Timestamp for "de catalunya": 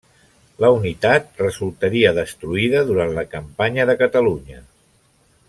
3.91-4.65